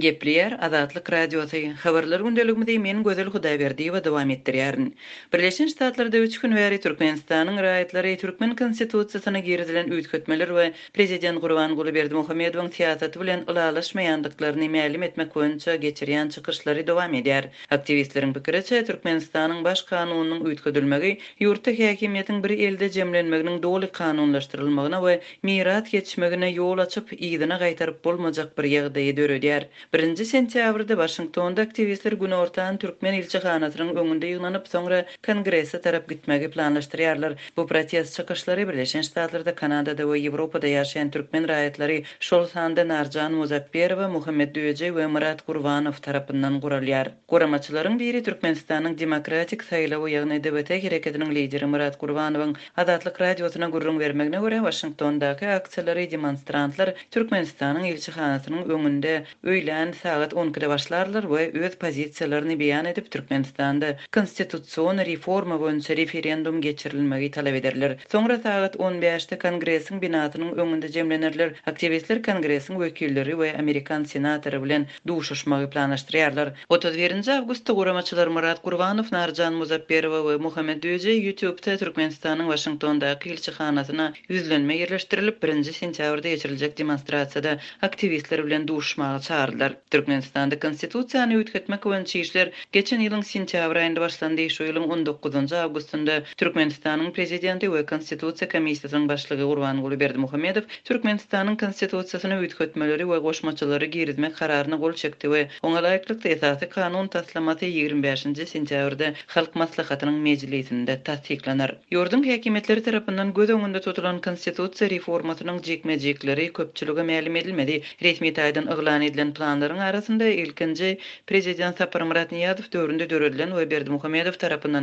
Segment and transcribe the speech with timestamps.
[0.00, 1.58] Gepliyer adatlık radiosi.
[1.58, 4.96] Xabarlar gündeligimde men gözel xuda berdi we dowam etdiriyarin.
[5.32, 10.66] Birleşen Ştatlarda 3 gün weri Türkmenistanyň raýatlary Türkmen konstitusiýasyna girizilen üýtgetmeler we
[10.98, 17.44] prezident Gurban Gulyberdi Muhammedowyň tiýatry bilen ulalaşmaýandyklaryny ma'lum etmek üçin geçirýän çykyşlary dowam edýär.
[17.78, 25.18] Aktivistleriň pikirçe Türkmenistanyň baş kanunynyň üýtgedilmegi ýurtda häkimiýetiň bir elde jemlenmeginiň dogry kanunlaşdyrylmagyna we
[25.50, 29.68] mirat geçmegine ýol açyp ýygyna gaýtaryp bolmajak bir ýagdaýy döredýär.
[29.92, 36.50] 1-nji sentýabrda Washingtonda aktivistler gün ortan Türkmen ilçe hanatynyň öňünde ýygnanyp, soňra kongressa tarap gitmegi
[36.56, 37.36] planlaşdyrýarlar.
[37.56, 41.96] Bu protest çykyşlary Birleşen Ştatlarda, Kanadada we Ýewropada ýaşaýan türkmen raýatlary
[42.28, 47.08] şol sanda Narjan Muzaffer Muhammed we Murad Gurbanow tarapyndan guralýar.
[47.32, 54.36] Guramaçylaryň biri Türkmenistanyň demokratik saýlawy ýagny debate hereketiniň lideri Murad Gurbanowyň Adatlyk radiosyna gurrun bermegine
[54.44, 61.74] görä Washingtondaky aksiýalary demonstrantlar Türkmenistanyň ilçi hanatynyň öňünde öýle bilen saat 10-da başlarlar we öz
[61.78, 67.94] pozisiýalaryny beýan edip Türkmenistanda konstitusion reforma bolsa referendum geçirilmegi talap ederler.
[68.14, 71.52] Soňra saat 15-de kongressiň binasynyň öňünde jemlenerler.
[71.72, 76.50] Aktivistler kongressiň wekilleri we Amerikan senatory bilen duşuşmagy planlaşdyrýarlar.
[76.70, 84.12] 31-nji awgustda guramaçylar Murat Gurbanow, Narjan Muzapperow we Muhammed Döje YouTube-da Türkmenistanyň Washingtonda Kilçi hanasyna
[84.30, 87.54] ýüzlenme ýerleşdirilip 1-nji sentýabrda geçiriljek demonstrasiýada
[87.90, 89.57] aktivistler bilen duşuşmagy çağırdy.
[89.58, 89.76] Ýaşadylar.
[89.90, 97.66] Türkmenistanda konstitusiýany ýetgitmek üçin geçen ýylyň sentýabr aýynda başlandy, şu ýylyň 19-njy Türkmenistanın Türkmenistanyň prezidenti
[97.72, 104.92] we konstitusiýa komissiýasynyň başlygy Gurban Gulyberdi Muhammedow Türkmenistanyň konstitusiýasyny ýetgitmeleri we goşmaçylary girizmek kararyny gol
[104.92, 111.74] çekdi we oňa laýyklykda esasy kanun taslamasy 25-nji sentýabrda halk maslahatynyň mejlisinde tasdiklenýär.
[111.92, 117.80] Ýurdun häkimetleri tarapyndan göz tutulan konstitusiýa reformasynyň jekme-jekleri köpçülüge mälim edilmedi.
[118.02, 120.88] Resmi taýdan ýaglan edilen bolanlaryň arasynda ilkinji
[121.26, 124.36] prezident Sapar Murat Niyazow döründe döredilen we Berdi Muhammedow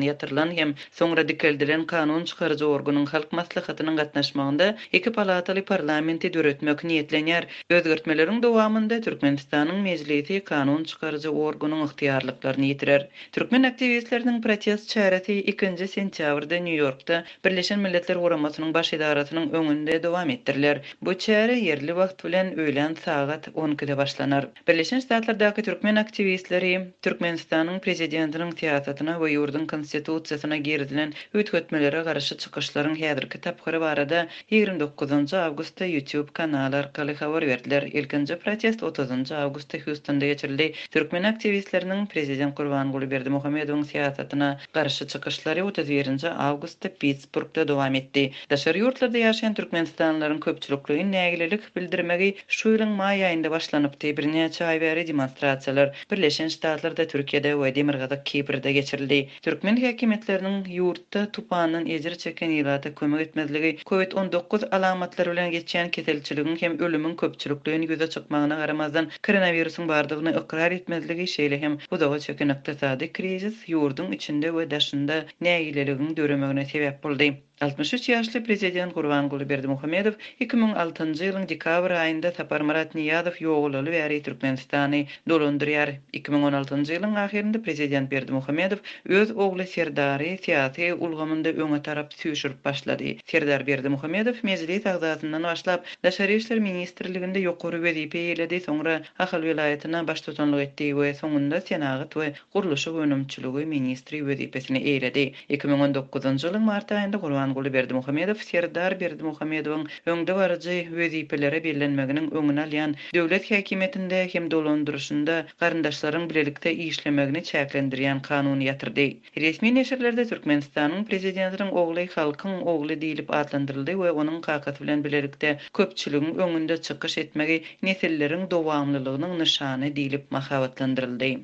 [0.07, 7.43] ýatyrylan hem soňra dikeldilen kanun çykarjy organyň halk maslahatynyň gatnaşmagynda iki palatalı parlamenti döretmek niýetlenýär.
[7.69, 13.05] Özgertmeleriň dowamında Türkmenistanyň mejlisi kanun çıkarıcı organyň ihtiýarlyklaryny ýetirer.
[13.31, 20.29] Türkmen aktivistleriniň protest çäreti 2 sentýabrda New Yorkda Birleşen Milletler Guramasynyň baş idaratynyň öňünde dowam
[20.29, 20.81] etdirler.
[21.01, 24.47] Bu çäre yerli wagt bilen öýlen saat 12-de başlanar.
[24.67, 33.39] Birleşen ellerde türkmen aktivistleri Türkmenistan'ın prezidentynyň tiyatatyna we ýurdun konstitusiýasyna girdilen hökmetmelere garşy çykyşlarynyň häzirki
[33.41, 37.83] taphry barada 29-nji awgustda YouTube kanaly arkaly habar berdiler.
[37.83, 40.71] Ilkinji protest 30-njy awgustda Houston'da geçirildi.
[40.91, 48.25] Türkmen aktivistleriniň prezident Gurban Gulyberdi Muhammedowyň tiyatatyna garşy çykyşlary 31-nji awgustda Pittsburgh'da dowam etdi.
[48.49, 54.81] Daşary ýurtlarda ýaşaýan türkmenistanlaryň köpçüliginiň nägilelik bildirmegi şu ýylyň maý aýynda başlanyp täbrin Ukrayna çay
[54.81, 59.29] beri demonstrasiyalar Birleşen Ştatlarda Türkiye'de we Demirgazda Kiprde geçirildi.
[59.45, 66.79] Türkmen häkimetleriniň ýurtda tupanyň ejir çeken ýylata kömek etmezligi COVID-19 alamatlary bilen geçýän ketelçiligiň hem
[66.79, 73.13] ölümün köpçülükligini göze çykmagyna karamazdan koronawirusyň bardygyny ýokrar etmezligi şeýle hem bu dowa çeken ekonomik
[73.17, 77.33] krizis ýurdun içinde we daşynda näýeleligini döremegine sebäp boldy.
[77.61, 84.01] 63 yaşlı prezident Qurban Berdi Muhammedov 2006-njy ýylyň dekabr aýynda Sapar Marat Niyadow ýogulyly we
[84.07, 92.11] Ary Türkmenistany 2016-njy ýylyň ahirinde prezident Berdi Muhammedov öz ogly serdari, siyasi ulgamynda öňe tarap
[92.19, 93.13] süýşürip başlady.
[93.33, 100.03] Serdar Berdi Muhammedow mezdi tagdatyndan başlap Daşary işler ministrliginde ýokary wezipe ýerledi, soňra Ahal vilayatyna
[100.11, 105.27] baş etdi we soňunda senagat we gurluşy önümçiligi ministri wezipesini ýerledi.
[105.49, 109.83] 2019-njy ýylyň mart aýynda Manguly Berdi Muhammedow, Serdar Berdi Muhammedowyň
[110.13, 118.63] öňde barajy wezipelere bellenmeginiň öňüne alýan döwlet häkimetinde hem dolandyryşynda garandaşlaryň bilelikde işlemegini çäklendirýän kanun
[118.65, 119.05] ýatyrdy.
[119.45, 126.43] Resmi neşerlerde Türkmenistanyň prezidentiniň ogly halkyň ogly diýilip adlandyryldy we onuň kakaty bilen bilelikde köpçüligiň
[126.47, 131.35] öňünde çykyş etmegi nesillerin dowamlylygynyň nişany diýilip mahabatlandyryldy.